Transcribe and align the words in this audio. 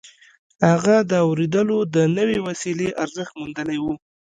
هغه 0.69 0.95
د 1.11 1.11
اورېدلو 1.27 1.77
د 1.95 1.97
نوې 2.17 2.37
وسيلې 2.47 2.89
ارزښت 3.03 3.33
موندلی 3.39 3.77
و. 3.81 3.85